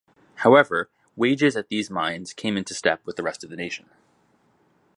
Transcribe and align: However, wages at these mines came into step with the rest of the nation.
However, 0.37 0.89
wages 1.15 1.55
at 1.55 1.69
these 1.69 1.91
mines 1.91 2.33
came 2.33 2.57
into 2.57 2.73
step 2.73 3.05
with 3.05 3.17
the 3.17 3.21
rest 3.21 3.43
of 3.43 3.51
the 3.51 3.55
nation. 3.55 3.87